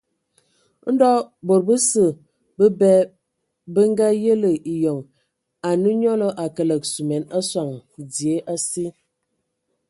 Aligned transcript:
Ndo 0.91 1.09
bəsǝ 1.67 2.05
bəbɛ 2.57 2.91
bə 3.73 3.81
ngayelə 3.91 4.49
eyɔŋ, 4.73 4.99
anə 5.69 5.89
nyɔlɔ 6.01 6.27
a 6.43 6.45
kəlǝg 6.55 6.83
suman 6.93 7.23
a 7.37 7.39
sɔŋ 7.49 7.69
dzie 8.09 8.39
asi. 8.53 8.85